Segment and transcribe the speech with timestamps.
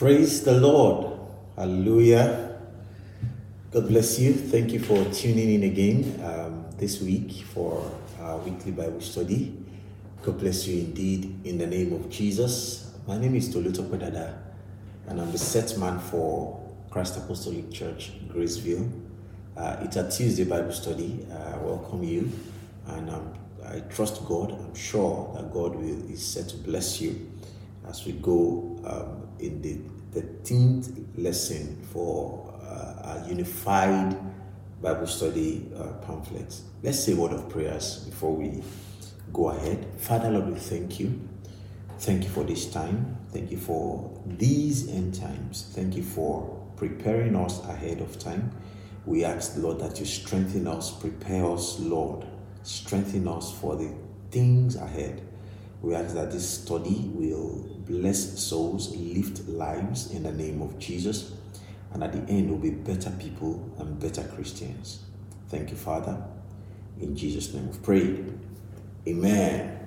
[0.00, 1.20] Praise the Lord.
[1.56, 2.56] Hallelujah.
[3.70, 4.32] God bless you.
[4.32, 7.84] Thank you for tuning in again um, this week for
[8.18, 9.54] our weekly Bible study.
[10.22, 12.94] God bless you indeed in the name of Jesus.
[13.06, 14.38] My name is Toluto Pedada,
[15.06, 16.58] and I'm the set man for
[16.88, 18.90] Christ Apostolic Church, Graceville.
[19.54, 21.26] Uh, it's a Tuesday Bible study.
[21.30, 22.32] Uh, I welcome you,
[22.86, 23.34] and um,
[23.66, 24.52] I trust God.
[24.52, 27.30] I'm sure that God will, is set to bless you
[27.86, 29.78] as we go um, in the
[30.20, 34.16] 13th lesson for uh, unified
[34.82, 36.62] Bible study uh.
[36.82, 38.62] Let's say a word of prayers before we
[39.32, 39.86] go ahead.
[39.98, 41.20] Father, Lord, we thank you.
[41.98, 43.18] Thank you for this time.
[43.30, 45.70] Thank you for these end times.
[45.74, 48.50] Thank you for preparing us ahead of time.
[49.04, 52.26] We ask, Lord, that you strengthen us, prepare us, Lord.
[52.62, 53.92] Strengthen us for the
[54.30, 55.20] things ahead.
[55.82, 61.32] We ask that this study will bless souls, lift lives in the name of Jesus,
[61.92, 65.00] and at the end, we'll be better people and better Christians.
[65.48, 66.22] Thank you, Father.
[67.00, 68.38] In Jesus' name we've prayed.
[69.08, 69.78] Amen.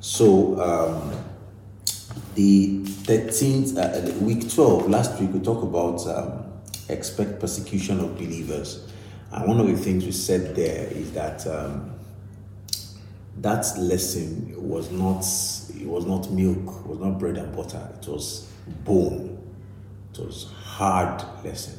[0.00, 1.24] So, um,
[2.34, 6.44] the 13th, uh, week 12, last week we talked about um,
[6.88, 8.86] expect persecution of believers.
[9.32, 11.93] And one of the things we said there is that um,
[13.38, 15.24] that lesson was not
[15.80, 18.50] it was not milk, it was not bread and butter, it was
[18.84, 19.30] bone.
[20.12, 21.78] It was hard lesson.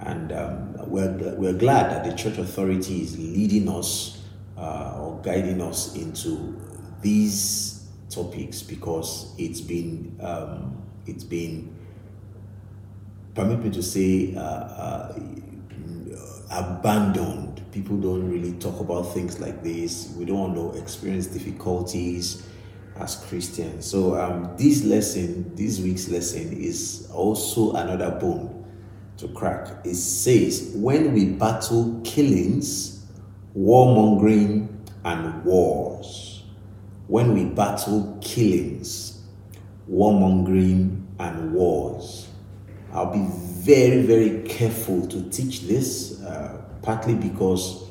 [0.00, 4.20] And um, we're, we're glad that the church authority is leading us
[4.56, 6.60] uh, or guiding us into
[7.02, 11.74] these topics because it's been um, it's been
[13.34, 15.18] permit me to say uh, uh,
[16.50, 17.51] abandoned.
[17.72, 20.14] People don't really talk about things like this.
[20.16, 22.46] We don't want to experience difficulties
[22.96, 23.86] as Christians.
[23.86, 28.64] So um, this lesson, this week's lesson, is also another bone
[29.16, 29.84] to crack.
[29.84, 33.06] It says, when we battle killings,
[33.56, 34.68] warmongering,
[35.04, 36.44] and wars.
[37.08, 39.22] When we battle killings,
[39.90, 42.28] warmongering, and wars.
[42.92, 43.26] I'll be
[43.62, 47.88] very, very careful to teach this, uh, partly because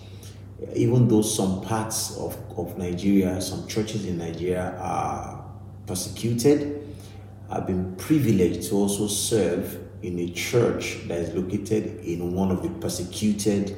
[0.76, 5.46] even though some parts of, of Nigeria, some churches in Nigeria are
[5.88, 6.94] persecuted,
[7.50, 12.64] I've been privileged to also serve in a church that is located in one of
[12.64, 13.78] the persecuted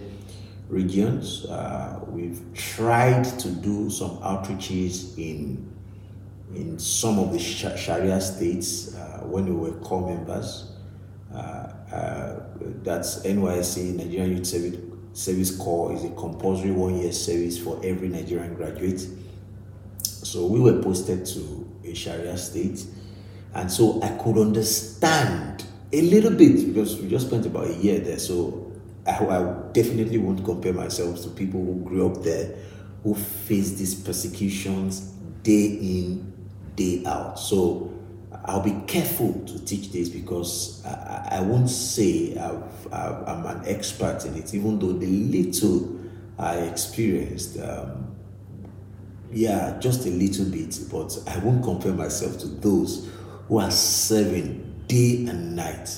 [0.69, 1.45] regions.
[1.45, 5.69] Uh, we've tried to do some outreaches in
[6.55, 10.72] in some of the Sharia states uh, when we were corps members.
[12.83, 14.79] That's NYSC, Nigerian Youth Service
[15.13, 19.07] Service Corps is a compulsory one year service for every Nigerian graduate.
[20.01, 22.83] So we were posted to a Sharia state,
[23.53, 27.99] and so I could understand a little bit because we just spent about a year
[27.99, 28.17] there.
[28.17, 28.71] So
[29.05, 32.55] I, I definitely won't compare myself to people who grew up there
[33.03, 35.01] who face these persecutions
[35.43, 36.33] day in,
[36.75, 37.37] day out.
[37.37, 37.92] So
[38.45, 44.25] I'll be careful to teach this because I, I won't say i am an expert
[44.25, 45.99] in it, even though the little
[46.37, 48.15] I experienced, um,
[49.31, 53.09] yeah, just a little bit, but I won't compare myself to those
[53.47, 55.97] who are serving day and night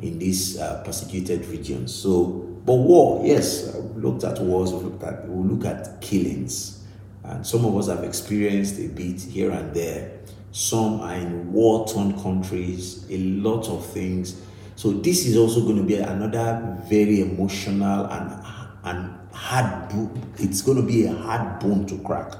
[0.00, 1.94] in these uh, persecuted regions.
[1.94, 2.24] So,
[2.64, 6.84] but war, yes, we looked at wars, we looked at we look at killings,
[7.22, 10.16] and some of us have experienced a bit here and there
[10.56, 14.40] some are in war torn countries, a lot of things.
[14.74, 18.42] So, this is also going to be another very emotional and,
[18.84, 19.92] and hard,
[20.38, 22.32] it's going to be a hard bone to crack.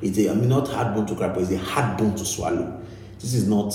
[0.00, 2.24] It's a, I mean, not hard bone to crack, but it's a hard bone to
[2.24, 2.80] swallow.
[3.18, 3.74] This is not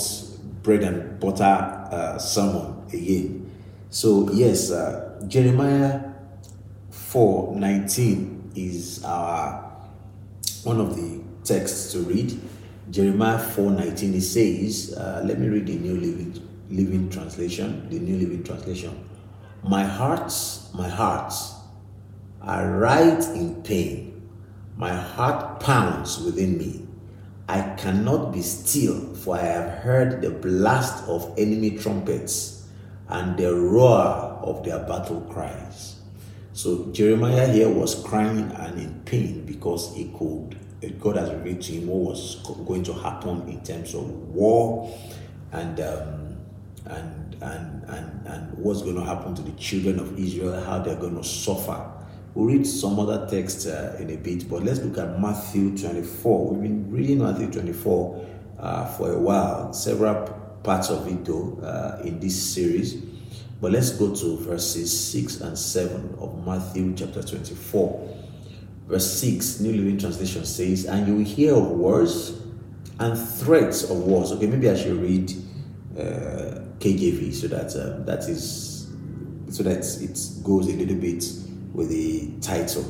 [0.62, 3.50] bread and butter uh, sermon again.
[3.90, 6.00] So, yes, uh, Jeremiah
[6.88, 9.70] 4 19 is our
[10.64, 12.40] one of the texts to read.
[12.92, 18.18] Jeremiah 4:19 it says, uh, let me read the New Living Living Translation, the New
[18.18, 18.92] Living Translation.
[19.62, 20.30] My heart,
[20.74, 21.32] my heart,
[22.42, 24.28] I write in pain.
[24.76, 26.86] My heart pounds within me.
[27.48, 32.68] I cannot be still, for I have heard the blast of enemy trumpets
[33.08, 35.96] and the roar of their battle cries.
[36.52, 40.58] So Jeremiah here was crying and in pain because he could
[40.90, 42.36] God has revealed to him what was
[42.66, 44.92] going to happen in terms of war
[45.52, 46.36] and um,
[46.86, 50.96] and and and and what's going to happen to the children of Israel, how they're
[50.96, 51.88] going to suffer.
[52.34, 56.48] We'll read some other texts uh, in a bit, but let's look at Matthew 24.
[56.48, 58.26] We've been reading Matthew 24
[58.58, 59.72] uh, for a while.
[59.74, 60.26] Several
[60.62, 62.94] parts of it though uh, in this series.
[63.60, 68.21] But let's go to verses 6 and 7 of Matthew chapter 24.
[68.92, 72.38] Verse 6, New Living Translation says, And you will hear of wars
[73.00, 74.32] and threats of wars.
[74.32, 75.30] Okay, maybe I should read
[75.98, 78.90] uh, KJV so that um, that is
[79.48, 81.24] so that it goes a little bit
[81.72, 82.84] with the title.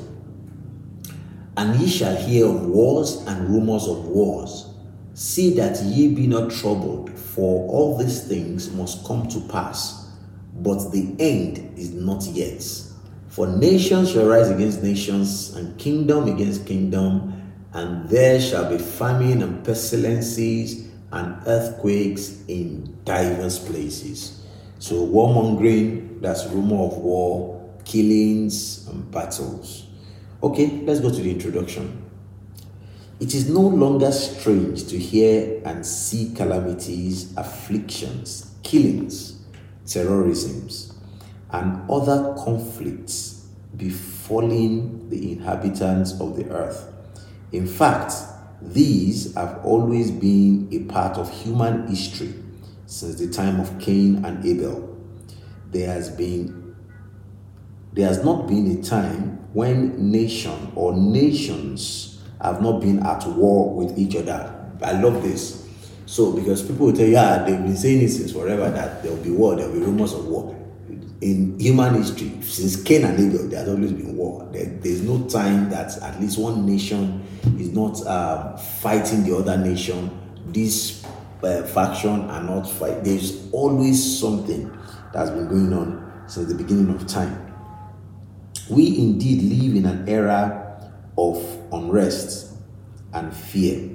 [1.57, 4.71] And ye shall hear of wars and rumors of wars.
[5.15, 10.11] See that ye be not troubled, for all these things must come to pass,
[10.53, 12.61] but the end is not yet.
[13.33, 17.33] For nations shall rise against nations, and kingdom against kingdom,
[17.73, 24.45] and there shall be famine and pestilences and earthquakes in diverse places.
[24.81, 29.87] So, warmongering, that's rumor of war, killings, and battles.
[30.43, 32.05] Okay, let's go to the introduction.
[33.19, 39.41] It is no longer strange to hear and see calamities, afflictions, killings,
[39.87, 40.92] terrorisms,
[41.53, 43.47] and other conflicts
[43.77, 46.93] befalling the inhabitants of the earth.
[47.53, 48.15] In fact,
[48.61, 52.35] these have always been a part of human history
[52.87, 54.89] since the time of Cain and Abel.
[55.71, 56.75] There has been
[57.93, 63.75] there has not been a time when nation or nations have not been at war
[63.75, 64.59] with each other.
[64.83, 65.69] I love this.
[66.07, 69.13] So, because people will tell you, yeah, they've been saying it since forever that there
[69.13, 70.62] will be war, there will be rumors of war.
[71.23, 74.49] In human history, since Cain and Abel, there has always been war.
[74.53, 77.25] There, there's no time that at least one nation
[77.61, 80.11] is not uh, fighting the other nation.
[80.49, 81.05] This
[81.45, 83.05] uh, faction are not fight.
[83.05, 84.77] There's always something
[85.13, 87.55] that's been going on since the beginning of time.
[88.69, 91.41] We indeed live in an era of
[91.73, 92.57] unrest
[93.13, 93.91] and fear.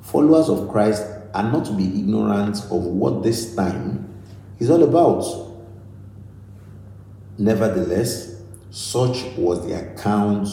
[0.00, 1.02] Followers of Christ
[1.34, 4.22] are not to be ignorant of what this time
[4.60, 5.43] is all about.
[7.38, 10.48] Nevertheless, such was the account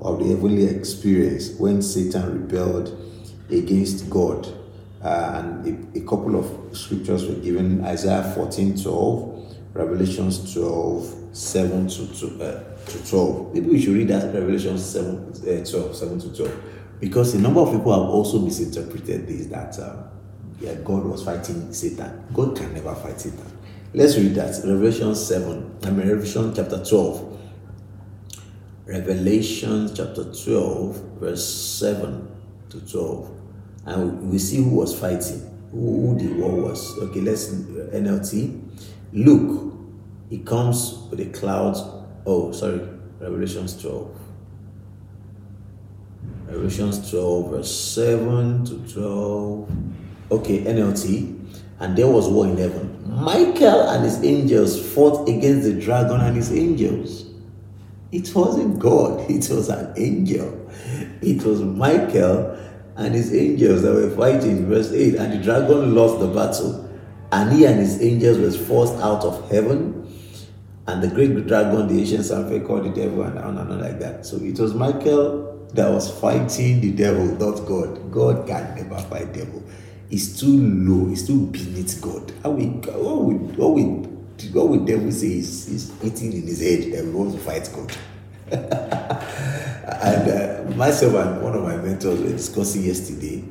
[0.00, 2.96] of the heavenly experience when Satan rebelled
[3.50, 4.46] against God.
[5.02, 11.88] Uh, and a, a, couple of scriptures were given Isaiah 14 12, Revelations 12 7
[11.88, 13.54] to, to, uh, to 12.
[13.54, 16.62] Maybe we should read that Revelation 7, uh, 12, 7 to 12.
[17.00, 20.04] Because a number of people have also misinterpreted this that um,
[20.60, 22.22] yeah, God was fighting Satan.
[22.32, 23.51] God can never fight Satan.
[23.94, 24.56] Let's read that.
[24.64, 27.40] Revelation 7, I mean, Revelation chapter 12.
[28.86, 32.26] Revelation chapter 12, verse 7
[32.70, 33.30] to 12.
[33.84, 35.40] And we see who was fighting,
[35.70, 36.98] who the war was.
[37.00, 38.60] Okay, let's uh, NLT.
[39.12, 39.74] Look,
[40.30, 41.76] he comes with a cloud.
[42.24, 42.80] Oh, sorry.
[43.20, 44.10] Revelations 12.
[46.46, 49.70] Revelations 12, verse 7 to 12.
[50.30, 51.41] Okay, NLT.
[51.82, 53.04] And there was war in heaven.
[53.06, 57.26] Michael and his angels fought against the dragon and his angels.
[58.10, 60.70] It wasn't God, it was an angel.
[61.20, 62.58] It was Michael
[62.96, 64.66] and his angels that were fighting.
[64.66, 66.88] Verse 8 And the dragon lost the battle,
[67.32, 70.02] and he and his angels were forced out of heaven
[70.86, 74.00] and the great dragon, the ancient serpent called the devil, and on and on like
[74.00, 74.26] that.
[74.26, 78.10] So it was Michael that was fighting the devil, not God.
[78.10, 79.62] God can never fight devil.
[80.12, 82.32] He's too low, he's too beneath God.
[82.42, 86.60] How we what would what would what would devil say is he's eating in his
[86.60, 87.96] head and wants to fight God.
[90.02, 93.42] and uh, myself and one of my mentors were discussing yesterday,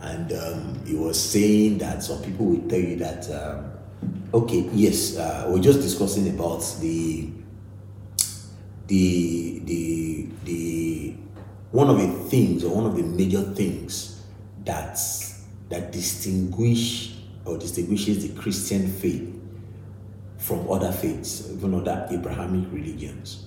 [0.00, 3.70] and um, he was saying that some people will tell you that um,
[4.32, 7.28] Okay, yes, uh, we're just discussing about the
[8.86, 11.14] the the the
[11.72, 14.22] one of the things or one of the major things
[14.64, 14.96] that
[15.70, 19.34] that distinguish or distinguishes the Christian faith
[20.38, 23.46] from other faiths, even other Abrahamic religions.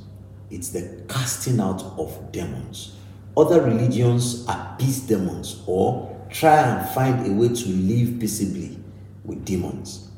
[0.50, 2.96] It's the casting out of demons.
[3.38, 8.78] Other religions appease demons or try and find a way to live peaceably
[9.24, 10.10] with demons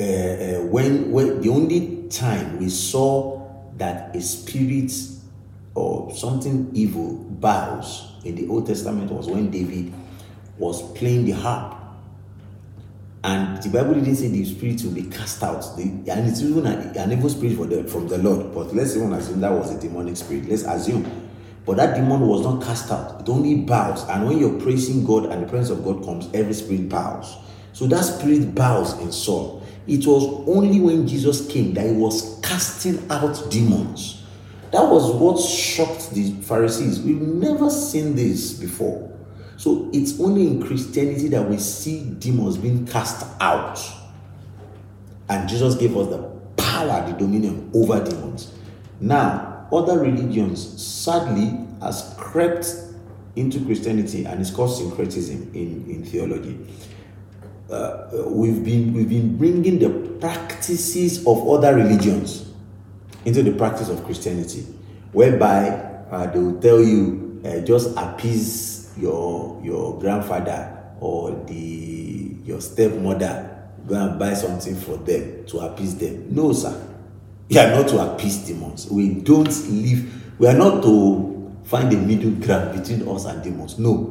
[0.00, 3.40] uh, uh, when when the only time we saw
[3.76, 4.90] that a spirit
[5.74, 9.92] or something evil bows in the Old Testament was when David
[10.58, 11.76] was playing the harp.
[13.24, 15.62] And the Bible didn't say the spirit will be cast out.
[15.76, 18.54] The, and it's even an, an evil spirit the, from the Lord.
[18.54, 20.46] But let's even assume that was a demonic spirit.
[20.46, 21.30] Let's assume.
[21.64, 23.22] But that demon was not cast out.
[23.22, 24.06] It only bows.
[24.10, 27.36] And when you're praising God and the presence of God comes, every spirit bows.
[27.72, 29.62] So that spirit bows in Saul.
[29.86, 34.22] It was only when Jesus came that he was casting out demons.
[34.74, 37.00] That was what shocked the Pharisees.
[37.00, 39.08] We've never seen this before.
[39.56, 43.80] So it's only in Christianity that we see demons being cast out.
[45.28, 46.18] And Jesus gave us the
[46.56, 48.52] power, the dominion over demons.
[49.00, 52.74] Now, other religions sadly has crept
[53.36, 56.58] into Christianity and it's called syncretism in, in theology.
[57.70, 62.50] Uh, we've been we've been bringing the practices of other religions
[63.24, 64.62] into the practice of Christianity,
[65.12, 65.68] whereby
[66.10, 73.50] uh, they will tell you uh, just appease your your grandfather or the your stepmother
[73.86, 76.34] go and buy something for them to appease them.
[76.34, 76.90] No, sir.
[77.50, 78.90] We are not to appease demons.
[78.90, 83.78] We don't live, we are not to find a middle ground between us and demons.
[83.78, 84.10] No.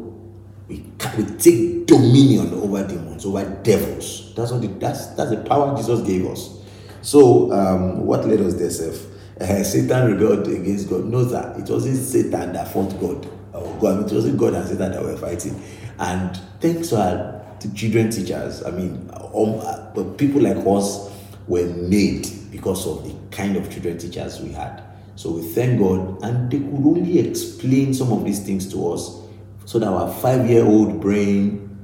[0.68, 0.86] We,
[1.18, 4.34] we take dominion over demons, over devils.
[4.36, 6.63] That's what the, that's that's the power Jesus gave us.
[7.04, 9.08] So um, what led us there, Seth?
[9.40, 11.06] Uh, Satan rebelled against God.
[11.06, 13.30] No, that it wasn't Satan that fought God.
[13.54, 14.10] Or God.
[14.10, 15.62] It wasn't God and Satan that were fighting.
[16.00, 17.46] And thanks to our
[17.76, 21.12] children teachers, I mean, um, uh, people like us
[21.48, 24.82] were made because of the kind of children teachers we had.
[25.16, 29.20] So we thank God, and they could only explain some of these things to us
[29.66, 31.78] so that our five year old brain,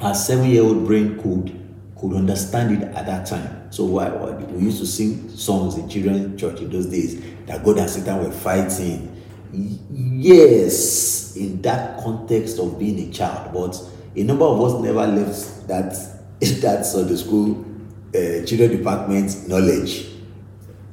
[0.00, 1.61] our seven year old brain could
[2.02, 3.70] could understand it at that time.
[3.70, 7.64] So why, why, we used to sing songs in children's church in those days that
[7.64, 9.08] God and Satan were fighting.
[9.52, 13.80] Yes, in that context of being a child, but
[14.16, 15.94] a number of us never left that
[16.60, 17.64] that Sunday school
[18.08, 20.08] uh, children department knowledge.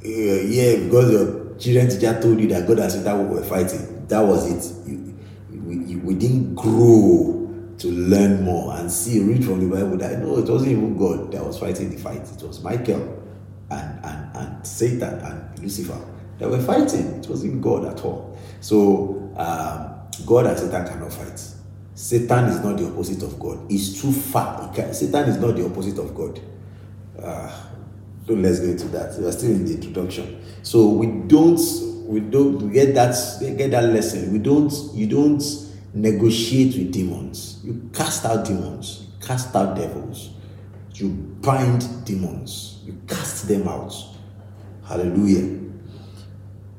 [0.05, 4.05] Uh, yeah, because your children teacher told you that God and Satan were fighting.
[4.07, 4.89] That was it.
[4.89, 5.17] You,
[5.51, 7.38] we, we didn't grow
[7.79, 11.31] to learn more and see, read from the Bible that no, it wasn't even God
[11.31, 12.21] that was fighting the fight.
[12.21, 13.23] It was Michael
[13.71, 15.99] and, and, and Satan and Lucifer
[16.39, 17.05] that were fighting.
[17.19, 18.37] It wasn't God at all.
[18.59, 21.41] So um, God and Satan cannot fight.
[21.95, 23.59] Satan is not the opposite of God.
[23.69, 24.73] It's too far.
[24.93, 26.39] Satan is not the opposite of God.
[27.21, 27.65] Uh,
[28.25, 29.17] don't let's go into that.
[29.19, 30.43] We're still in the introduction.
[30.63, 31.59] So we don't
[32.05, 33.15] we don't get that
[33.57, 34.31] get that lesson.
[34.31, 35.43] We don't you don't
[35.93, 37.58] negotiate with demons.
[37.69, 40.31] You cast out demons, cast out devils,
[40.95, 43.93] you bind demons, you cast them out.
[44.87, 45.59] Hallelujah.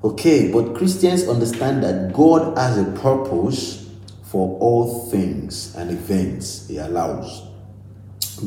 [0.03, 3.89] Okay, but Christians understand that God has a purpose
[4.25, 7.47] for all things and events He allows.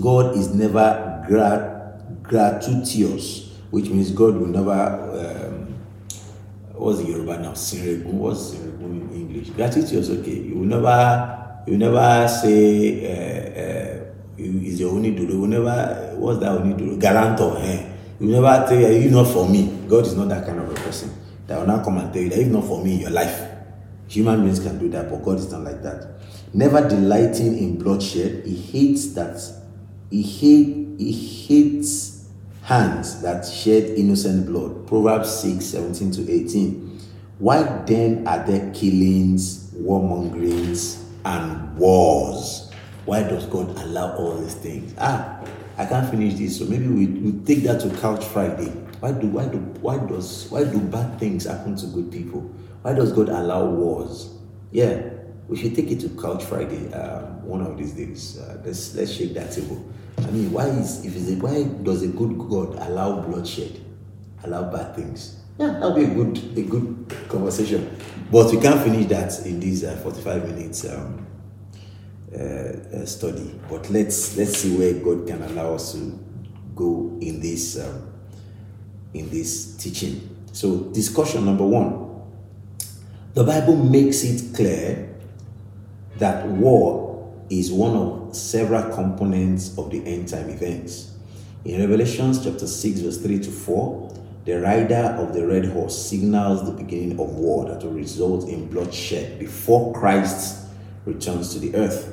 [0.02, 5.48] God is never grat- gratuitous, which means God will never.
[5.54, 5.76] Um,
[6.74, 7.54] what's the Yoruba now?
[7.54, 8.16] Siregun.
[8.16, 9.52] What's Siregun in English?
[9.52, 10.40] Gratuitous, okay.
[10.40, 11.43] You will never.
[11.68, 13.06] You never say.
[13.06, 14.04] Uh, uh,
[14.38, 15.10] is your do.
[15.10, 16.16] You never.
[16.18, 16.98] What's that only do?
[16.98, 17.58] Guarantor.
[17.60, 17.90] Eh?
[18.20, 19.86] You never tell you, not for me.
[19.88, 21.12] God is not that kind of a person
[21.48, 23.50] that will not come and tell you that if not for me, your life.
[24.08, 26.08] Human beings can do that, but God is not like that.
[26.54, 29.38] Never delighting in bloodshed, He hates that
[30.14, 32.30] he, hate, he hates
[32.62, 34.86] hands that shed innocent blood.
[34.86, 37.00] Proverbs 6 17 to 18.
[37.40, 42.72] Why then are there killings, warmongerings, and wars?
[43.06, 44.94] Why does God allow all these things?
[44.98, 45.44] Ah,
[45.78, 48.70] I can't finish this, so maybe we, we take that to Couch Friday.
[49.00, 52.42] Why do why do why does why do bad things happen to good people?
[52.84, 54.30] Why does God allow wars?
[54.72, 55.10] Yeah,
[55.48, 58.38] we should take it to Couch Friday um, one of these days.
[58.40, 59.84] Uh, let's let's shake that table.
[60.20, 63.82] I mean, why is if it's a, why does a good God allow bloodshed,
[64.46, 65.40] allow bad things?
[65.58, 67.90] Yeah, that'll be a good a good conversation.
[68.34, 71.28] But we can't finish that in these uh, forty five minutes um,
[72.34, 73.54] uh, uh, study.
[73.70, 76.20] But let's let's see where God can allow us to
[76.74, 78.12] go in this um,
[79.14, 80.36] in this teaching.
[80.52, 82.02] So discussion number one.
[83.36, 85.16] The Bible makes it clear
[86.18, 91.14] that war is one of several components of the end time events.
[91.66, 94.13] In Revelation chapter 6, verse 3 to 4,
[94.46, 98.68] the rider of the red horse signals the beginning of war that will result in
[98.68, 100.66] bloodshed before Christ
[101.06, 102.10] returns to the earth.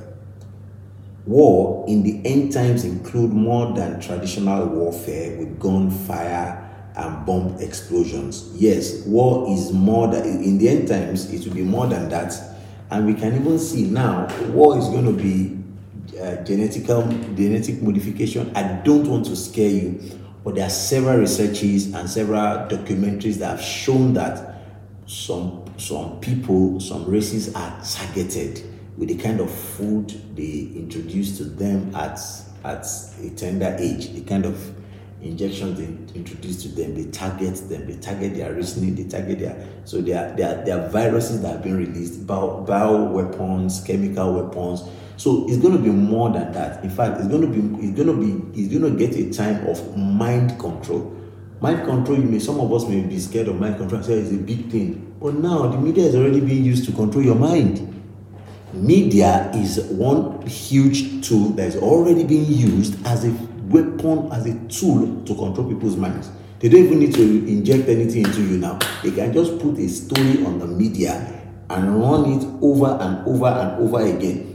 [1.27, 8.51] War in the end times include more than traditional warfare with gunfire and bomb explosions.
[8.55, 12.35] Yes, war is more than in the end times it will be more than that.
[12.91, 15.57] And we can even see now war is going to be
[16.21, 18.55] uh, genetical genetic modification.
[18.57, 20.01] I don't want to scare you,
[20.45, 24.57] but there are several researches and several documentaries that have shown that
[25.07, 28.63] some some people, some races are targeted
[28.97, 32.19] with the kind of food they introduce to them at
[32.65, 32.87] at
[33.23, 34.75] a tender age, the kind of
[35.23, 39.69] injections they introduce to them, they target them, they target their reasoning, they target their
[39.85, 43.83] so there are, there are, there are viruses that have been released, bio, bio weapons,
[43.85, 44.83] chemical weapons.
[45.21, 46.83] So it's going to be more than that.
[46.83, 49.31] In fact, it's going to be it's going to be it's going to get a
[49.31, 51.15] time of mind control.
[51.61, 54.15] Mind control, you may some of us may be scared of mind control and say
[54.15, 55.15] it's a big thing.
[55.21, 57.87] But now the media is already being used to control your mind.
[58.73, 63.33] Media is one huge tool that is already being used as a
[63.69, 66.31] weapon, as a tool to control people's minds.
[66.61, 68.79] They don't even need to inject anything into you now.
[69.03, 73.49] They can just put a story on the media and run it over and over
[73.49, 74.50] and over again.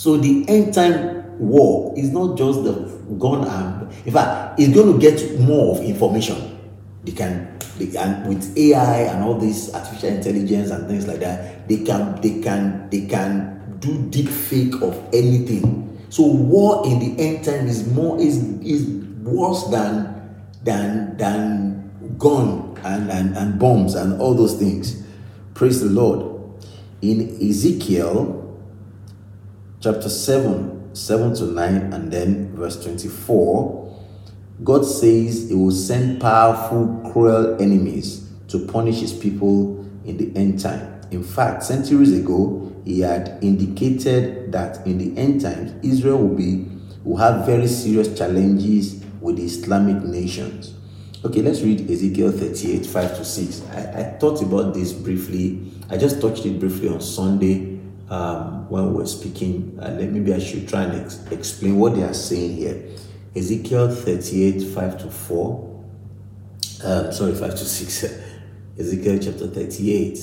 [0.00, 2.72] So the end time war is not just the
[3.20, 6.56] gun and in fact it's going to get more of information.
[7.04, 11.68] They can they can with AI and all this artificial intelligence and things like that,
[11.68, 15.80] they can they can they can do deep fake of anything
[16.10, 18.84] so war in the end time is more is is
[19.22, 20.10] worse than
[20.64, 25.02] than than gun and, and, and bombs and all those things.
[25.54, 26.26] Praise the Lord.
[27.00, 28.39] In Ezekiel
[29.80, 33.98] chapter 7, 7 to 9, and then verse 24,
[34.62, 40.60] God says he will send powerful, cruel enemies to punish his people in the end
[40.60, 41.00] time.
[41.10, 46.66] In fact, centuries ago, he had indicated that in the end times, Israel will be
[47.02, 50.74] will have very serious challenges with the Islamic nations.
[51.24, 53.62] Okay, let's read Ezekiel 38, 5 to 6.
[53.70, 55.72] I, I thought about this briefly.
[55.88, 57.79] I just touched it briefly on Sunday
[58.10, 59.78] um, when we're speaking.
[59.80, 62.84] Uh, let maybe I should try and ex- explain what they are saying here.
[63.34, 65.84] Ezekiel 38, 5 to 4.
[66.82, 68.04] Um, sorry, 5 to 6.
[68.78, 70.18] Ezekiel chapter 38,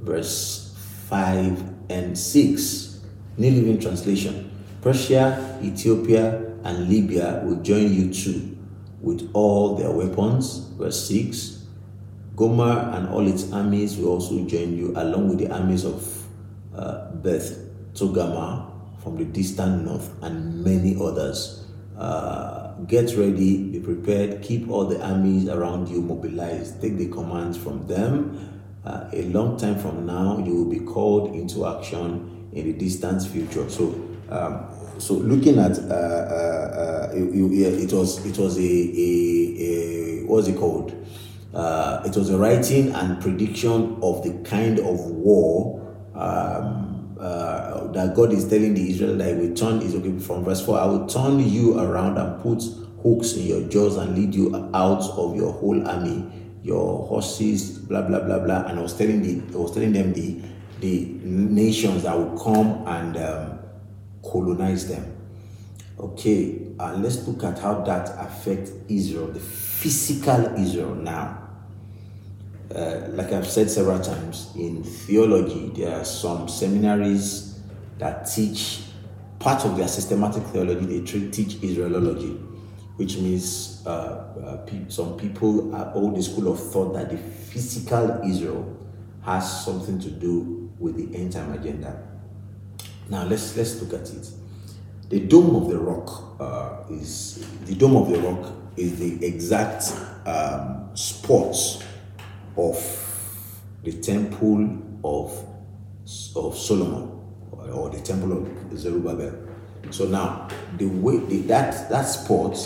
[0.00, 0.74] verse
[1.08, 3.00] 5 and 6.
[3.36, 4.50] New Living Translation.
[4.80, 8.56] Persia, Ethiopia, and Libya will join you too
[9.02, 10.68] with all their weapons.
[10.78, 11.66] Verse 6.
[12.36, 16.23] Gomer and all its armies will also join you along with the armies of
[16.76, 17.56] uh, Beth
[17.94, 18.70] Togarmah
[19.02, 21.64] from the distant north and many others.
[21.96, 26.80] Uh, get ready, be prepared, keep all the armies around you mobilized.
[26.80, 31.34] Take the commands from them uh, a long time from now, you will be called
[31.34, 33.68] into action in the distant future.
[33.70, 33.94] So,
[34.28, 34.66] um,
[34.98, 40.48] so looking at uh, uh, uh it, it, was it was a, a, a what's
[40.48, 40.92] it called?
[41.54, 45.80] Uh, it was a writing and prediction of the kind of war
[46.14, 50.64] um, uh, that God is telling the Israel that will turn is okay from verse
[50.64, 50.78] four.
[50.78, 52.62] I will turn you around and put
[53.02, 56.30] hooks in your jaws and lead you out of your whole army
[56.64, 58.64] your horses, blah blah blah blah.
[58.64, 60.40] And I was telling the I was telling them the
[60.80, 63.58] the nations that will come and um,
[64.22, 65.14] colonize them.
[66.00, 71.43] Okay, uh, let's look at how that affects Israel, the physical Israel now.
[72.74, 77.60] Uh, like I've said several times, in theology, there are some seminaries
[77.98, 78.82] that teach
[79.38, 82.44] part of their systematic theology, they teach Israelology
[82.96, 88.76] which means uh, uh, some people hold the school of thought that the physical Israel
[89.22, 92.02] has something to do with the end time agenda.
[93.08, 94.28] Now let's let's look at it.
[95.08, 99.92] The dome of the rock uh, is the dome of the rock is the exact
[100.26, 101.56] um, spot
[102.56, 102.76] of
[103.82, 105.32] the temple of
[106.36, 107.10] of Solomon
[107.72, 109.48] or the temple of Zerubbabel.
[109.90, 112.56] So now the way the, that that spot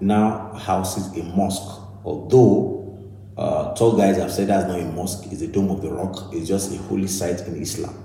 [0.00, 1.78] now houses a mosque.
[2.04, 2.98] Although
[3.36, 6.32] uh, tall guys have said that's not a mosque, it's a dome of the rock,
[6.32, 7.96] it's just a holy site in Islam.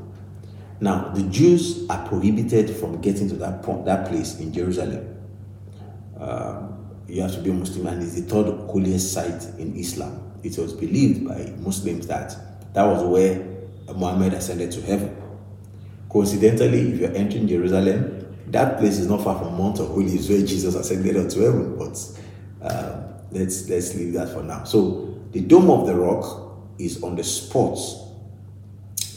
[0.82, 5.17] Now, the Jews are prohibited from getting to that point, that place in Jerusalem.
[6.19, 6.75] Um,
[7.15, 10.34] you have to be a Muslim, and it's the third holiest site in Islam.
[10.43, 12.36] It was believed by Muslims that
[12.73, 13.41] that was where
[13.95, 15.15] Muhammad ascended to heaven.
[16.10, 20.45] Coincidentally, if you're entering Jerusalem, that place is not far from Mount of Olives where
[20.45, 21.78] Jesus ascended unto heaven.
[21.78, 21.97] But
[22.62, 24.65] uh, let's let's leave that for now.
[24.65, 27.80] So the dome of the rock is on the spot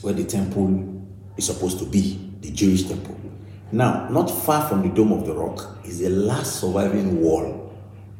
[0.02, 1.04] where the temple
[1.36, 3.20] is supposed to be, the Jewish temple.
[3.72, 7.67] Now, not far from the dome of the rock is the last surviving wall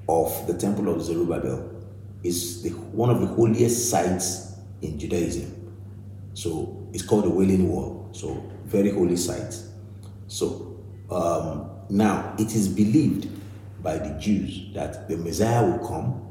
[0.08, 1.74] of the temple of Zerubbabel.
[2.24, 5.54] Is the one of the holiest sites in Judaism.
[6.34, 8.08] So it's called the Wailing Wall.
[8.12, 9.54] So very holy site.
[10.26, 10.68] So
[11.10, 13.28] um, now, it is believed
[13.82, 16.24] by the Jews that the Messiah will come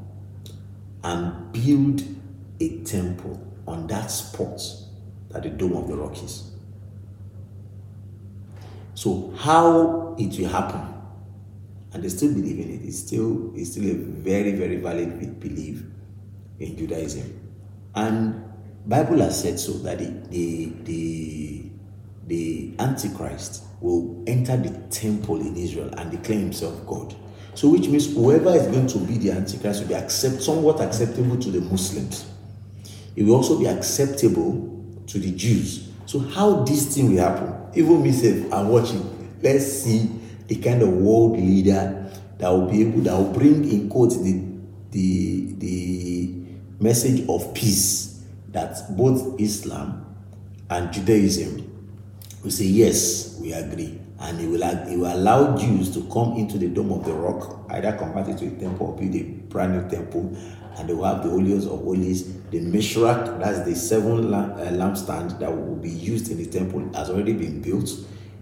[1.02, 2.02] and build
[2.60, 4.60] a temple on that spot
[5.30, 6.52] that the Dome of the Rock is.
[8.94, 10.97] So, how it will happen,
[11.98, 12.86] and they still believe in it.
[12.86, 15.82] It's still it's still a very very valid belief
[16.60, 17.40] in Judaism,
[17.96, 18.40] and
[18.86, 21.70] Bible has said so that the the the,
[22.28, 27.16] the Antichrist will enter the temple in Israel and declare himself God.
[27.54, 31.36] So, which means whoever is going to be the Antichrist will be accept, somewhat acceptable
[31.38, 32.26] to the Muslims.
[33.16, 35.88] It will also be acceptable to the Jews.
[36.06, 37.52] So, how this thing will happen?
[37.74, 39.38] Even myself, I'm watching.
[39.42, 40.17] Let's see
[40.48, 44.44] the kind of world leader that will be able that will bring in quotes the
[44.90, 46.34] the the
[46.80, 50.04] message of peace that both Islam
[50.70, 51.64] and Judaism
[52.42, 56.58] will say yes, we agree, and he will he will allow Jews to come into
[56.58, 59.74] the dome of the rock, either convert it to a temple or build a brand
[59.74, 60.36] new temple,
[60.76, 64.70] and they will have the holiest of holies, the Mishrak, that's the seven lamp, uh,
[64.70, 67.90] lampstand that will be used in the temple, has already been built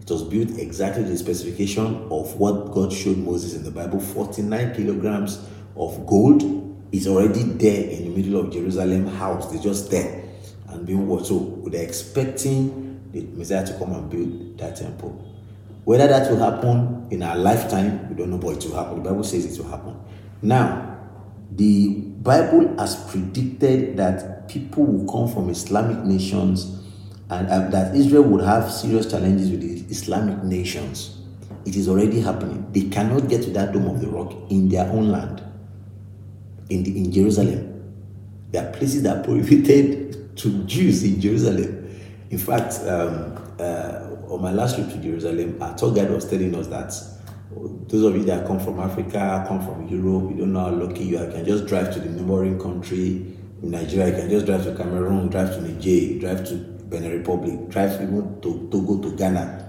[0.09, 5.45] was built exactly the specification of what God showed Moses in the Bible 49 kilograms
[5.77, 6.43] of gold
[6.93, 9.51] is already there in the middle of Jerusalem house.
[9.51, 10.25] They're just there
[10.69, 11.27] and being watched.
[11.27, 15.23] So they're expecting the Messiah to come and build that temple.
[15.85, 19.03] Whether that will happen in our lifetime, we don't know, but it will happen.
[19.03, 19.97] The Bible says it will happen.
[20.43, 20.99] Now,
[21.51, 26.83] the Bible has predicted that people will come from Islamic nations
[27.31, 31.19] and uh, that Israel would have serious challenges with the Islamic nations.
[31.65, 32.71] It is already happening.
[32.73, 35.43] They cannot get to that dome of the rock in their own land,
[36.71, 37.73] in, the, in Jerusalem.
[38.53, 41.83] There are places that are prohibited to Jews in Jerusalem.
[42.31, 46.55] In fact, um, uh, on my last trip to Jerusalem, our tour guide was telling
[46.55, 46.95] us that
[47.89, 51.05] those of you that come from Africa, come from Europe, you don't know how lucky
[51.05, 51.25] you are.
[51.27, 54.75] You can just drive to the neighboring country in Nigeria, you can just drive to
[54.75, 59.63] Cameroon, drive to Niger, drive to Benin Republic, drive people to Togo to Ghana.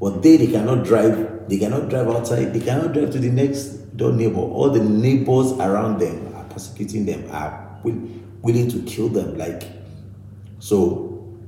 [0.00, 3.96] But they, they cannot drive, they cannot drive outside, they cannot drive to the next
[3.96, 4.40] door neighbor.
[4.40, 9.38] All the neighbors around them are persecuting them, are willing to kill them.
[9.38, 9.64] Like
[10.58, 11.38] so,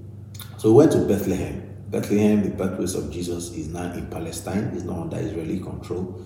[0.57, 1.63] so we went to Bethlehem.
[1.91, 6.21] Bethlehem, the birthplace of Jesus, is now in Palestine, it's not under Israeli control.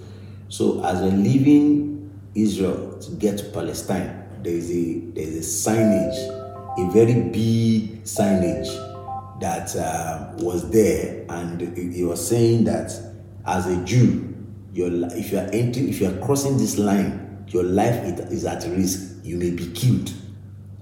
[0.49, 5.71] So as we're leaving Israel to get to Palestine, there is a there is a
[5.71, 6.38] signage
[6.79, 8.69] a very big signage
[9.41, 12.93] that uh, was there, and he was saying that
[13.47, 14.35] as a Jew,
[14.73, 18.65] your if you are entering, if you are crossing this line, your life is at
[18.65, 19.25] risk.
[19.25, 20.13] You may be killed.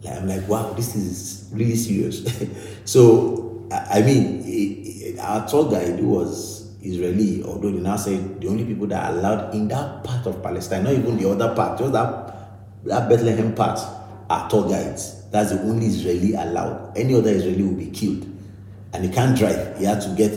[0.02, 2.24] Like, I'm like, wow, this is really serious.
[2.84, 8.86] so, I mean, our tour guide was Israeli, although they now say the only people
[8.88, 12.34] that are allowed in that part of Palestine, not even the other part, just that,
[12.84, 13.80] that Bethlehem part,
[14.28, 15.15] are tour guides.
[15.30, 16.96] That's the only Israeli allowed.
[16.96, 18.26] Any other Israeli will be killed.
[18.92, 19.78] And he can't drive.
[19.78, 20.32] He had to get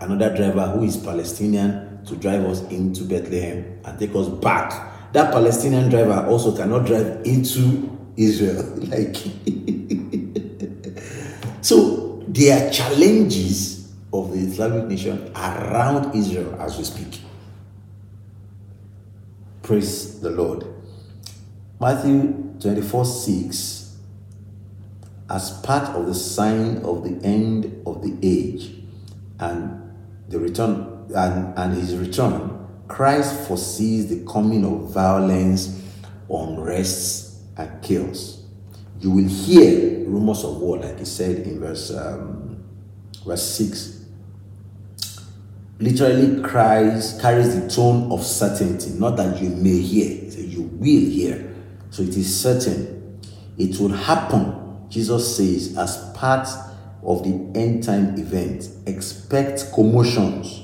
[0.00, 5.12] another driver who is Palestinian to drive us into Bethlehem and take us back.
[5.12, 8.64] That Palestinian driver also cannot drive into Israel.
[8.76, 9.16] like
[11.62, 17.20] so there are challenges of the Islamic nation around Israel as we speak.
[19.62, 20.64] Praise the Lord.
[21.80, 23.81] Matthew 24 6
[25.32, 28.70] as part of the sign of the end of the age
[29.40, 29.80] and
[30.28, 35.82] the return and, and his return, Christ foresees the coming of violence,
[36.28, 38.44] unrest, and chaos.
[39.00, 42.62] You will hear rumors of war, like he said in verse um,
[43.24, 44.04] verse 6.
[45.78, 51.54] Literally Christ carries the tone of certainty, not that you may hear, you will hear.
[51.88, 53.18] So it is certain.
[53.56, 54.61] It will happen
[54.92, 56.46] Jesus says, as part
[57.02, 60.62] of the end time event, expect commotions,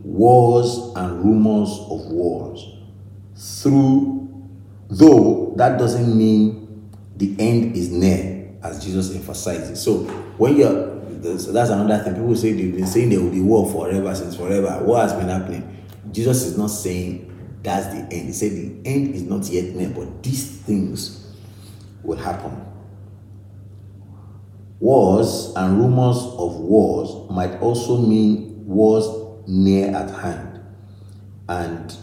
[0.00, 2.64] wars, and rumors of wars.
[3.36, 4.48] Through,
[4.88, 9.82] though that doesn't mean the end is near, as Jesus emphasizes.
[9.82, 10.04] So
[10.38, 12.14] when you're that's another thing.
[12.14, 14.84] People say they've been saying there will be war forever since forever.
[14.84, 15.84] What has been happening?
[16.12, 18.26] Jesus is not saying that's the end.
[18.26, 21.34] He said the end is not yet near, but these things
[22.02, 22.73] will happen.
[24.84, 29.06] Wars and rumors of wars might also mean wars
[29.46, 30.60] near at hand
[31.48, 31.96] and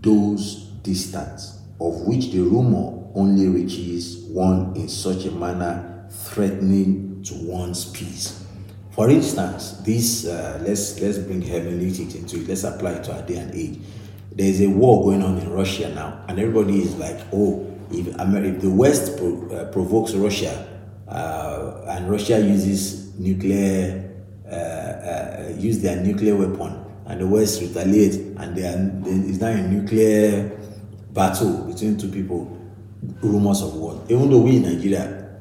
[0.00, 1.40] those distant,
[1.80, 8.46] of which the rumor only reaches one in such a manner threatening to one's peace.
[8.92, 12.46] For instance, this uh, let's let's bring hermeneutics into it.
[12.46, 13.80] Let's apply it to our day and age.
[14.30, 18.06] There is a war going on in Russia now, and everybody is like, "Oh, if,
[18.20, 20.69] America, if the West pro, uh, provokes Russia,
[21.10, 24.10] uh, and Russia uses nuclear,
[24.46, 28.74] uh, uh, use their nuclear weapon, and the West retaliate, and there
[29.06, 30.56] is now a nuclear
[31.12, 32.56] battle between two people.
[33.22, 34.04] Rumors of war.
[34.10, 35.40] Even though we in Nigeria,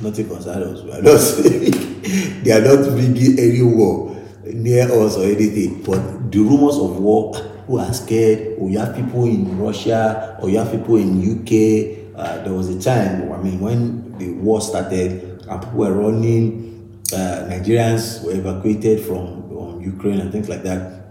[0.00, 0.82] nothing concerns us.
[0.82, 2.42] We are not.
[2.44, 5.82] they are not bringing any war near us or anything.
[5.84, 7.32] But the rumors of war,
[7.66, 12.10] who are scared, or you have people in Russia, or you have people in UK.
[12.16, 17.00] Uh, there was a time, I mean, when the war started, and people were running,
[17.12, 19.46] uh, Nigerians were evacuated from
[19.86, 21.04] Ukraine and things like that.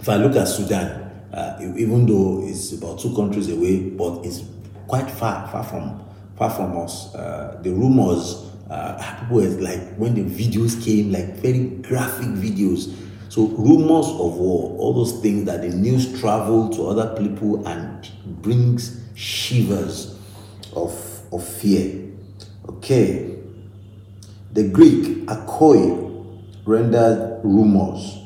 [0.00, 4.42] If I look at Sudan, uh, even though it's about two countries away, but it's
[4.86, 6.04] quite far, far from,
[6.36, 7.14] far from us.
[7.14, 12.94] Uh, the rumors uh, people were like when the videos came, like very graphic videos.
[13.28, 18.08] So rumors of war, all those things that the news travel to other people and
[18.24, 20.16] brings shivers
[20.74, 20.92] of,
[21.32, 22.13] of fear.
[22.68, 23.36] Okay.
[24.52, 26.02] The Greek akoi
[26.64, 28.18] rendered rumors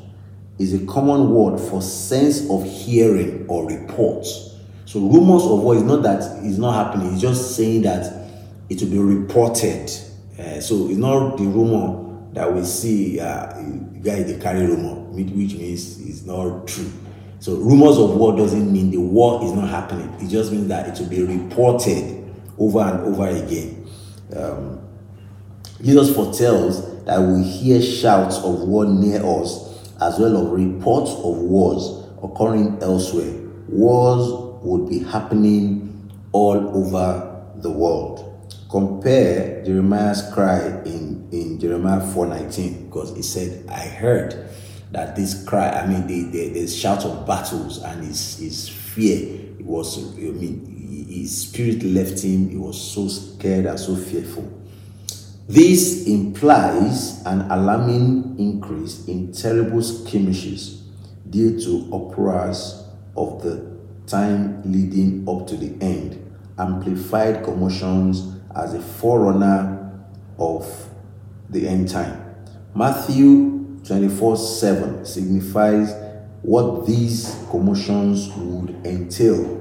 [0.59, 4.55] is a common word for sense of hearing or reports.
[4.85, 8.29] So rumors of war is not that it's not happening, it's just saying that
[8.69, 9.89] it will be reported
[10.39, 13.47] uh, so it's not the rumor that we see uh,
[14.01, 16.89] guy they carry rumor, which means it's not true.
[17.39, 20.09] So rumors of war doesn't mean the war is not happening.
[20.21, 23.78] It just means that it will be reported over and over again.
[24.35, 24.81] Um,
[25.81, 31.37] Jesus foretells that we hear shouts of war near us, as well as reports of
[31.37, 33.33] wars occurring elsewhere.
[33.67, 38.29] Wars would be happening all over the world
[38.69, 44.49] compare Jeremiah's cry in, in Jeremiah 4.19 because he said, I heard
[44.91, 49.39] that this cry, I mean, the, the, the shout of battles and his, his fear,
[49.59, 52.49] it was, I mean, his spirit left him.
[52.49, 54.51] He was so scared and so fearful.
[55.47, 60.83] This implies an alarming increase in terrible skirmishes
[61.29, 62.83] due to operas
[63.15, 69.99] of the time leading up to the end, amplified commotions as a forerunner
[70.37, 70.89] of
[71.49, 72.35] the end time.
[72.75, 73.58] Matthew
[73.89, 75.95] 24 7 signifies
[76.43, 79.57] what these commotions would entail.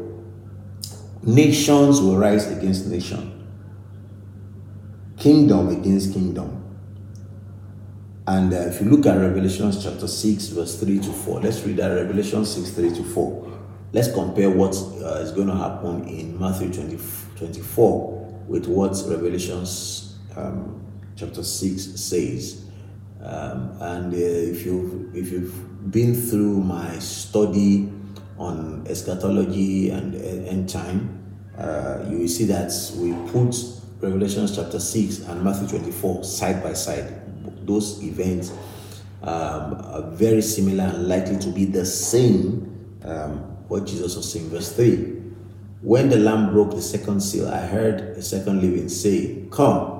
[1.22, 3.48] Nations will rise against nation,
[5.16, 6.62] kingdom against kingdom.
[8.26, 11.78] And uh, if you look at Revelation chapter 6, verse 3 to 4, let's read
[11.78, 13.60] that Revelation 6 3 to 4.
[13.94, 16.98] Let's compare what uh, is going to happen in Matthew 20,
[17.36, 19.64] 24 with what Revelation
[20.36, 20.86] um,
[21.16, 22.67] chapter 6 says.
[23.22, 27.92] Um, and uh, if, you've, if you've been through my study
[28.38, 31.18] on eschatology and end time,
[31.59, 33.57] uh, you will see that we put
[34.00, 37.66] Revelations chapter 6 and Matthew 24 side by side.
[37.66, 38.52] Those events
[39.22, 44.48] um, are very similar and likely to be the same, um, what Jesus was saying,
[44.50, 45.16] verse 3.
[45.83, 49.96] When the Lamb broke the second seal, I heard a second living say, Come.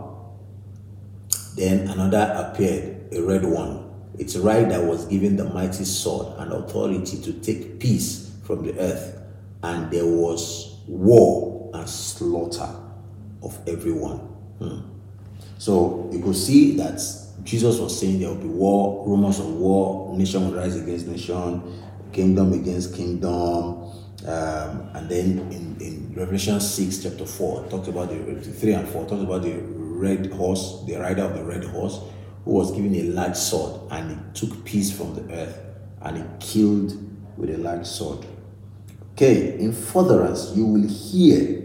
[1.57, 3.85] Then another appeared, a red one.
[4.19, 9.21] Its rider was given the mighty sword and authority to take peace from the earth,
[9.63, 12.69] and there was war and slaughter
[13.43, 14.19] of everyone.
[14.59, 14.81] Hmm.
[15.59, 17.01] So you could see that
[17.45, 21.63] Jesus was saying there will be war, rumors of war, nation will rise against nation,
[22.13, 23.89] kingdom against kingdom,
[24.27, 29.07] um, and then in, in Revelation 6, chapter 4, talks about the 3 and 4,
[29.07, 32.01] talks about the red horse, the rider of the red horse,
[32.45, 35.59] who was given a large sword and he took peace from the earth
[36.03, 36.93] and he killed
[37.37, 38.25] with a large sword.
[39.13, 41.63] Okay, in furtherance, you will hear,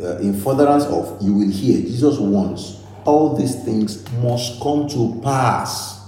[0.00, 5.20] uh, in furtherance of, you will hear, Jesus wants all these things must come to
[5.22, 6.02] pass.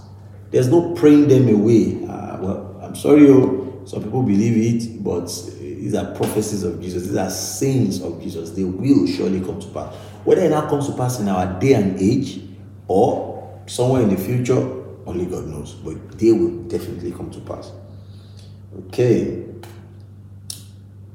[0.50, 2.04] There's no praying them away.
[2.04, 5.26] Uh, well, I'm sorry, oh, some people believe it, but
[5.60, 7.04] these are prophecies of Jesus.
[7.06, 8.50] These are sayings of Jesus.
[8.50, 9.94] They will surely come to pass.
[10.24, 12.40] Whether it now comes to pass in our day and age
[12.88, 14.58] or somewhere in the future,
[15.06, 15.74] only God knows.
[15.74, 17.72] But they will definitely come to pass.
[18.88, 19.44] Okay.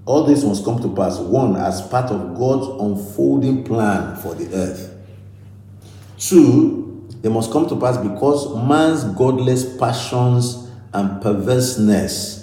[0.05, 4.53] All this must come to pass, one, as part of God's unfolding plan for the
[4.55, 4.97] earth.
[6.17, 12.41] Two, they must come to pass because man's godless passions and perverseness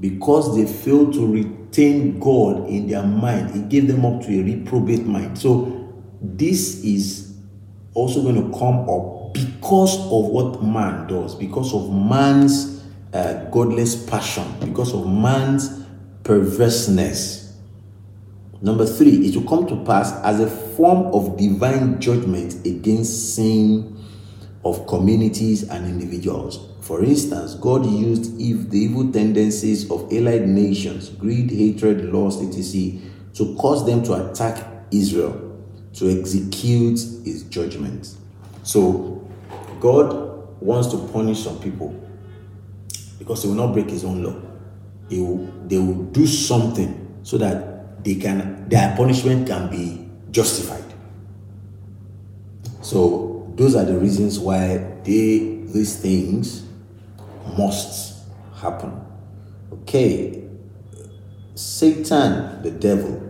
[0.00, 4.42] because they fail to retain God in their mind, it gave them up to a
[4.42, 5.38] reprobate mind.
[5.38, 5.76] So,
[6.20, 7.29] this is
[8.00, 12.82] also going to come up because of what man does, because of man's
[13.12, 15.84] uh, godless passion, because of man's
[16.24, 17.58] perverseness.
[18.62, 23.96] Number three, it will come to pass as a form of divine judgment against sin
[24.64, 26.68] of communities and individuals.
[26.80, 32.98] For instance, God used if the evil tendencies of allied nations, greed, hatred, lust, etc.,
[33.34, 35.49] to cause them to attack Israel
[35.94, 38.16] to execute his judgment.
[38.62, 39.28] So,
[39.80, 41.98] God wants to punish some people
[43.18, 44.40] because he will not break his own law.
[45.08, 50.84] He will, they will do something so that they can their punishment can be justified.
[52.82, 56.64] So those are the reasons why they these things
[57.58, 58.24] must
[58.56, 59.04] happen.
[59.72, 60.44] Okay.
[61.54, 63.29] Satan, the devil,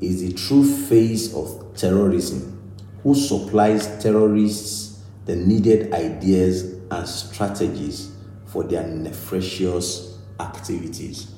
[0.00, 8.12] is the true face of terrorism, who supplies terrorists the needed ideas and strategies
[8.46, 11.34] for their nefarious activities.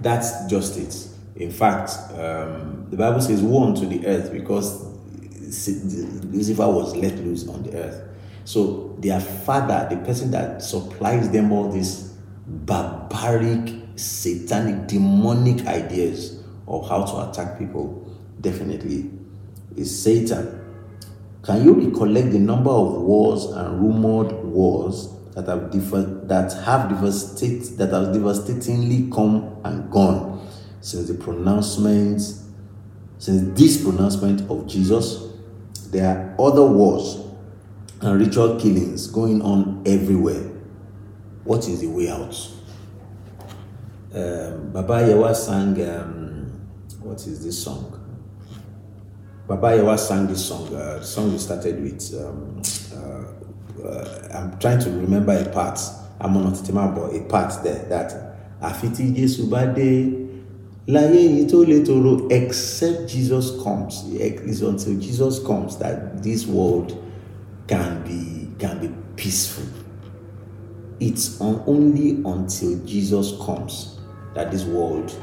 [0.00, 1.08] That's just it.
[1.36, 4.82] In fact, um, the Bible says, Woe unto the earth because
[5.44, 8.08] Lucifer was let loose on the earth.
[8.44, 12.12] So, their father, the person that supplies them all these
[12.46, 18.03] barbaric, satanic, demonic ideas of how to attack people,
[18.44, 19.10] definitely
[19.76, 20.60] is Satan.
[21.42, 26.88] Can you recollect the number of wars and rumored wars that have differ- that have
[26.88, 30.46] devastate that have devastatingly come and gone
[30.80, 32.20] since the pronouncement
[33.18, 35.28] since this pronouncement of Jesus?
[35.90, 37.20] There are other wars
[38.00, 40.50] and ritual killings going on everywhere.
[41.44, 42.34] What is the way out?
[44.14, 46.60] Um, Baba Yawa sang, um,
[47.00, 48.03] what is this song?
[49.46, 50.66] Baba Yawa sang this song.
[50.74, 52.14] Uh, the song we started with.
[52.14, 52.62] Um,
[52.94, 55.78] uh, uh, I'm trying to remember a part.
[56.20, 56.52] I'm on
[56.94, 60.20] but a part there that Afiti Jesu Bade
[60.86, 66.92] láyé yìí tó lè tòrò except Jesus comes it's until Jesus comes that this world
[67.66, 69.64] can be can be peaceful
[71.00, 73.98] it's on, only until Jesus comes
[74.34, 75.14] that this world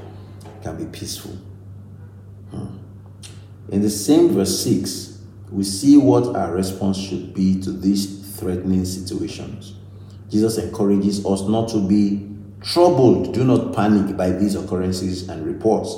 [0.64, 1.32] can be peaceful.
[3.72, 8.86] In the same verse 6 we see what our response should be to these threatening
[8.86, 9.76] situations
[10.30, 12.32] Jesus encourages us not to be
[12.62, 15.96] Troubled, do not panic by these occurrences and reports,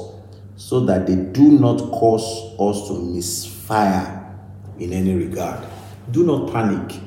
[0.56, 4.38] so that they do not cause us to misfire
[4.80, 5.66] in any regard.
[6.12, 7.02] Do not panic.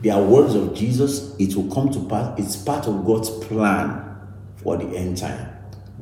[0.00, 1.36] They are words of Jesus.
[1.38, 2.38] It will come to pass.
[2.38, 4.16] It's part of God's plan
[4.56, 5.54] for the end time.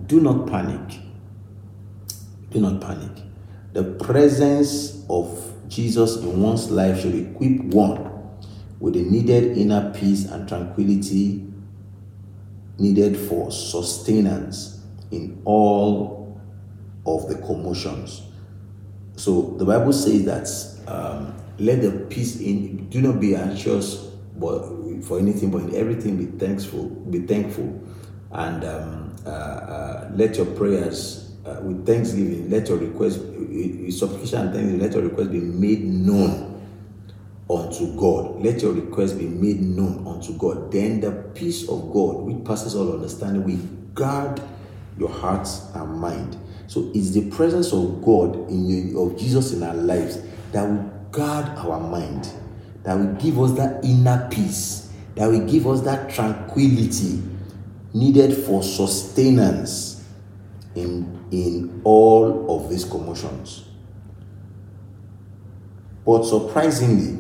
[0.07, 1.01] Do not panic.
[2.51, 3.11] Do not panic.
[3.73, 8.11] The presence of Jesus in one's life should equip one
[8.81, 11.47] with the needed inner peace and tranquility
[12.79, 14.81] needed for sustenance
[15.11, 16.41] in all
[17.07, 18.23] of the commotions.
[19.17, 24.67] So the Bible says that um, let the peace in, do not be anxious but
[25.03, 27.81] for anything, but in everything be thankful, be thankful,
[28.33, 34.41] and um, uh, uh, let your prayers uh, with thanksgiving, let your request, with supplication
[34.41, 36.53] and thanksgiving, let your request be made known
[37.51, 38.43] unto God.
[38.43, 40.71] Let your request be made known unto God.
[40.73, 44.41] Then the peace of God, which passes all understanding, will guard
[44.99, 46.37] your heart and mind.
[46.67, 50.19] So it's the presence of God in you, of Jesus in our lives
[50.53, 52.31] that will guard our mind,
[52.85, 57.23] that will give us that inner peace, that will give us that tranquility
[57.95, 60.03] needed for sustenance
[60.75, 63.65] in, in all of these commotions.
[66.05, 67.19] But surprisingly,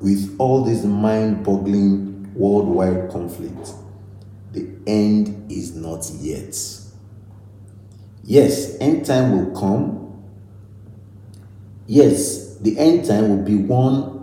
[0.00, 3.70] with all this mind boggling worldwide conflict,
[4.52, 6.54] the end is not yet.
[8.22, 10.22] Yes, end time will come.
[11.86, 14.14] Yes, the end time will be one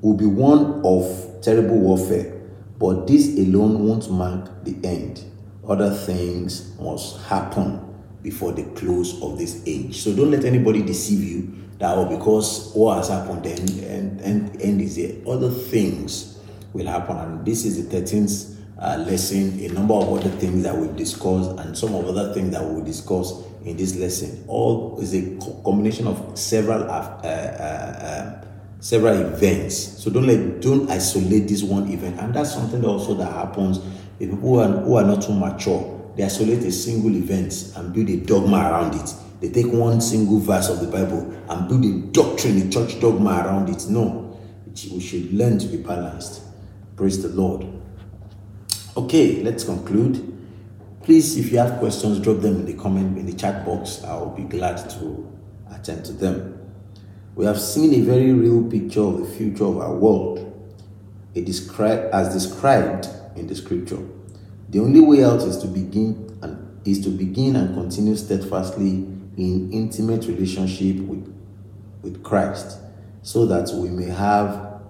[0.00, 2.40] will be one of terrible warfare,
[2.78, 5.24] but this alone won't mark the end.
[5.68, 7.82] Other things must happen
[8.22, 9.96] before the close of this age.
[10.02, 14.62] So don't let anybody deceive you that oh, because what has happened then and, and
[14.62, 15.12] end is there.
[15.26, 16.38] Other things
[16.72, 19.58] will happen, and this is the 13th uh, lesson.
[19.60, 22.84] A number of other things that we've discussed, and some of other things that we'll
[22.84, 24.44] discuss in this lesson.
[24.48, 28.48] All is a combination of several uh, uh, um,
[28.80, 29.76] several events.
[29.76, 33.80] So don't let don't isolate this one event, and that's something also that happens.
[34.18, 37.92] If people who are, who are not too mature, they isolate a single event and
[37.92, 41.84] build a dogma around it they take one single verse of the Bible and build
[41.84, 43.86] a doctrine, a church dogma around it.
[43.88, 44.38] No,
[44.90, 46.42] we should learn to be balanced.
[46.96, 47.66] Praise the Lord.
[48.96, 50.32] Okay, let's conclude.
[51.02, 54.02] Please, if you have questions, drop them in the comment in the chat box.
[54.04, 55.30] I'll be glad to
[55.70, 56.58] attend to them.
[57.34, 60.42] We have seen a very real picture of the future of our world,
[61.34, 63.98] it described as described in the scripture.
[64.68, 69.06] The only way out is to begin and is to begin and continue steadfastly
[69.36, 71.32] in intimate relationship with,
[72.02, 72.78] with Christ,
[73.22, 74.80] so that we may have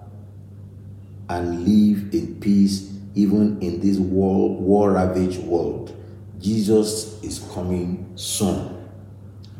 [1.29, 5.93] and live in peace even in this war, war ravaged world.
[6.39, 8.87] Jesus is coming soon.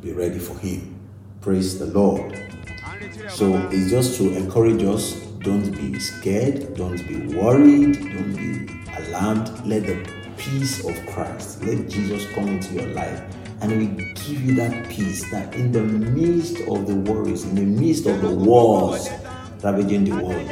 [0.02, 1.00] Be ready for him.
[1.42, 2.40] Praise the Lord.
[3.30, 8.68] So it's just to encourage us don't be scared, don't be worried, don't be
[8.98, 9.48] alarmed.
[9.66, 9.96] Let the
[10.36, 13.22] peace of Christ, let Jesus come into your life
[13.62, 17.62] and we give you that peace that in the midst of the worries, in the
[17.62, 19.10] midst of the wars
[19.64, 20.52] ravaging the world,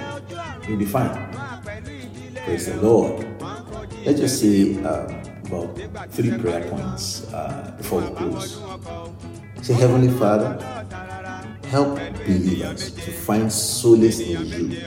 [0.66, 1.12] you'll be fine.
[2.46, 3.28] Praise the Lord.
[4.06, 5.12] Let's just say uh,
[5.44, 5.76] about
[6.12, 8.62] three prayer points uh, before we close.
[9.62, 10.85] Say, Heavenly Father,
[11.70, 14.82] help believers to find solace in you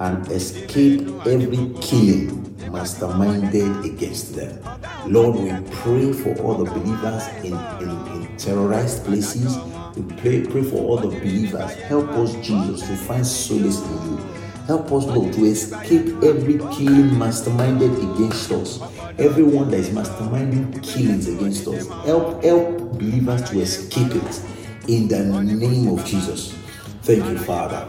[0.00, 4.58] and escape every killing masterminded against them.
[5.06, 9.56] Lord, we pray for all the believers in, in, in terrorized places.
[9.96, 11.74] We pray, pray for all the believers.
[11.74, 14.16] Help us, Jesus, to find solace in you.
[14.66, 18.80] Help us, Lord, to escape every killing masterminded against us.
[19.18, 21.86] Everyone that is masterminding killings against us.
[22.04, 24.55] Help, help believers to escape it
[24.88, 26.52] in the name of Jesus.
[27.02, 27.86] Thank you, Father.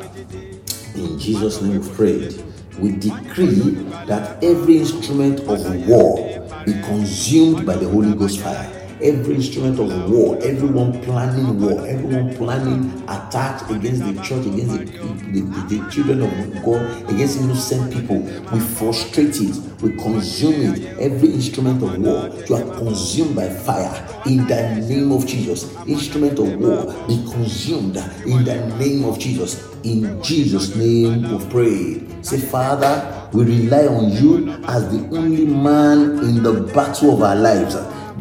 [0.96, 2.44] In Jesus' name we prayed.
[2.80, 3.72] We decree
[4.06, 10.10] that every instrument of war be consumed by the Holy Ghost fire every instrument of
[10.10, 15.92] war, everyone planning war, everyone planning attacks against the church, against the, the, the, the,
[15.92, 18.20] children of God, against innocent people.
[18.52, 20.98] We frustrate it, we consume it.
[21.00, 25.76] Every instrument of war, you are consumed by fire in the name of Jesus.
[25.88, 29.68] Instrument of war, be consumed in the name of Jesus.
[29.84, 32.22] In Jesus' name we pray.
[32.24, 37.36] Say, Father, we rely on you as the only man in the battle of our
[37.36, 37.76] lives.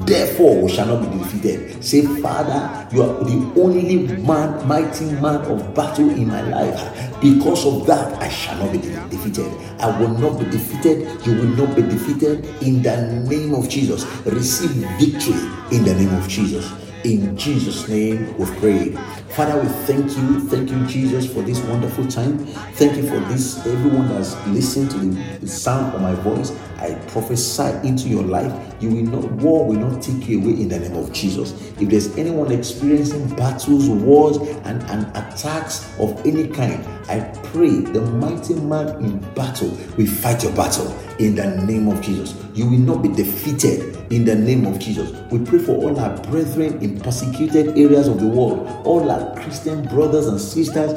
[0.04, 1.82] Therefore, we shall not be defeated.
[1.82, 7.20] Say, Father, you are the only man, mighty man of battle in my life.
[7.20, 9.50] Because of that, I shall not be defeated.
[9.80, 11.08] I will not be defeated.
[11.26, 12.44] You will not be defeated.
[12.62, 15.40] In the name of Jesus, receive victory
[15.72, 16.70] in the name of Jesus.
[17.04, 18.90] In Jesus' name, we pray.
[19.30, 20.40] Father, we thank you.
[20.48, 22.38] Thank you, Jesus, for this wonderful time.
[22.74, 24.98] Thank you for this, everyone that's listened to
[25.38, 26.50] the sound of my voice.
[26.86, 28.52] I prophesy into your life.
[28.80, 31.52] You will not, war will not take you away in the name of Jesus.
[31.80, 38.02] If there's anyone experiencing battles, wars, and, and attacks of any kind, I pray the
[38.02, 40.86] mighty man in battle will fight your battle
[41.18, 42.34] in the name of Jesus.
[42.54, 45.10] You will not be defeated in the name of Jesus.
[45.32, 49.84] We pray for all our brethren in persecuted areas of the world, all our Christian
[49.88, 50.92] brothers and sisters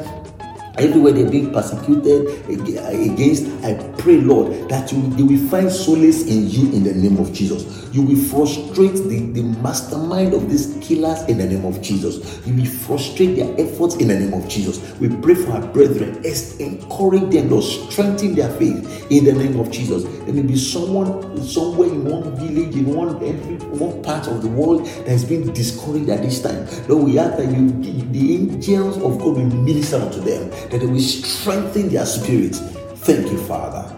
[0.80, 6.48] everywhere they're being persecuted against i pray lord that you, you will find solace in
[6.48, 7.88] you in the name of jesus.
[7.92, 12.46] You will frustrate the, the mastermind of these killers in the name of jesus.
[12.46, 14.78] You will frustrate their efforts in the name of jesus.
[14.98, 16.22] We pray for our brethren.
[16.24, 17.64] Encourage them lord.
[17.64, 20.04] Strengthen their faith in the name of jesus.
[20.04, 24.48] There may be someone somewhere in one village in one every one part of the
[24.48, 26.66] world that has been discouraged at this time.
[26.88, 27.70] Lord we ask that you
[28.12, 32.54] the angels of god will minister unto them that they will strengthen their spirit.
[32.54, 33.96] Thank you, Father.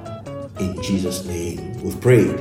[0.58, 2.38] In Jesus' name, we've prayed.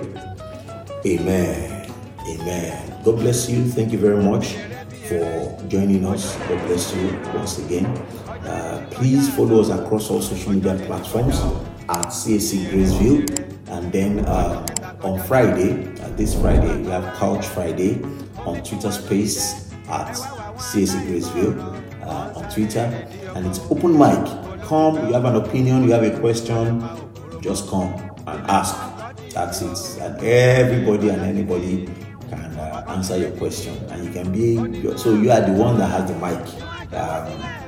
[1.06, 1.92] Amen.
[2.28, 3.02] Amen.
[3.04, 3.66] God bless you.
[3.66, 4.56] Thank you very much
[5.08, 6.38] for joining us.
[6.48, 7.86] God bless you once again.
[8.46, 11.40] Uh, please follow us across all social media platforms
[11.90, 13.50] at CAC Graceville.
[13.70, 14.66] And then uh,
[15.04, 18.02] on Friday, uh, this Friday, we have Couch Friday
[18.46, 20.16] on Twitter Space at
[20.58, 21.58] CAC Graceville
[22.04, 24.26] uh, on Twitter, and it's open mic.
[24.64, 26.82] Come, you have an opinion, you have a question,
[27.42, 27.94] just come
[28.28, 28.76] and ask.
[29.34, 30.02] That's it.
[30.02, 31.88] And everybody and anybody
[32.30, 34.98] can uh, answer your question, and you can be.
[34.98, 36.94] So you are the one that has the mic.
[36.94, 37.62] Um,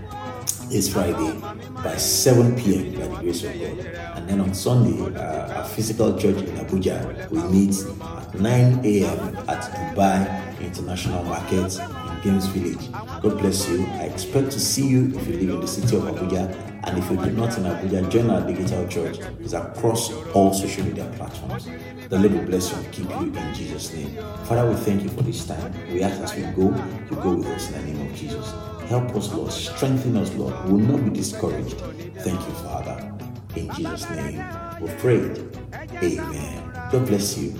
[0.73, 1.39] this Friday
[1.83, 2.93] by 7 p.m.
[2.99, 4.17] by the grace of God.
[4.17, 9.37] And then on Sunday, uh, physical church in Abuja, we meet at 9 a.m.
[9.47, 9.61] at
[9.93, 11.77] Dubai International Market
[12.23, 12.89] Games Village.
[13.21, 13.85] God bless you.
[13.85, 16.71] I expect to see you if you live in the city of Abuja.
[16.85, 19.19] And if you do not in Abuja, join our digital church.
[19.41, 21.65] It's across all social media platforms.
[22.07, 24.15] The Lord will bless you and keep you in Jesus' name.
[24.45, 25.73] Father, we thank you for this time.
[25.91, 26.73] We ask as we go,
[27.09, 28.53] you go with us in the name of Jesus.
[28.87, 29.51] Help us, Lord.
[29.51, 30.53] Strengthen us, Lord.
[30.65, 31.77] We will not be discouraged.
[32.19, 33.13] Thank you, Father.
[33.57, 34.43] In Jesus' name,
[34.79, 35.57] we prayed.
[36.01, 36.71] Amen.
[36.89, 37.51] God bless you.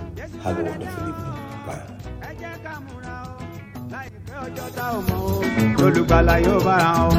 [0.42, 1.34] Have a wonderful evening.
[1.66, 2.03] Bye.
[4.44, 7.10] Ọjọ́ tá ò mọ̀ o olùgbàlà yóò bára o.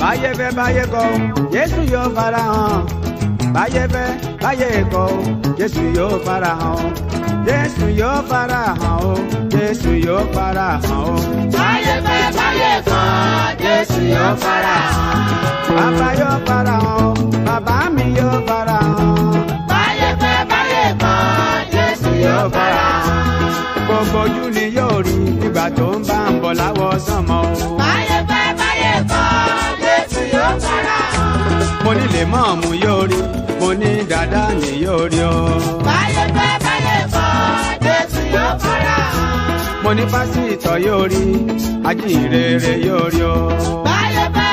[0.00, 1.06] báyé fẹ́ báyé kọ̀
[1.54, 2.76] jésù yóò fara hàn
[3.54, 4.08] báyé fẹ́
[4.42, 5.06] báyé kọ̀
[5.58, 6.78] jésù yóò fara hàn
[8.30, 9.14] fara hàn o
[9.54, 11.14] jésù yóò fara hàn o.
[11.58, 13.02] báyé fẹ́ báyé kọ̀
[13.64, 15.18] jésù yóò fara hàn.
[15.76, 17.14] bàbá yóò fara hàn
[17.46, 19.63] bàbá mi yóò fara hàn.
[23.86, 25.16] Gbogbo ojú ni yóò rí
[25.46, 27.76] ìgbà tó ń bá ń bọ̀ láwọ̀ sánmọ̀ o.
[27.80, 29.24] báyé fẹ́ báyé kọ̀
[29.82, 31.38] jésù yóò fara hàn.
[31.84, 32.22] mo ní lè
[32.84, 33.20] yóò rí
[33.60, 35.36] mo ní dàda ni yóò rí o.
[35.88, 37.28] báyé fẹ́ báyé kọ̀
[37.86, 39.82] jésù yóò fara hàn.
[39.82, 41.22] mo ní pásítọ̀ yóò rí
[41.88, 43.36] ajínrere yóò rí o.
[43.88, 44.52] báyé fẹ́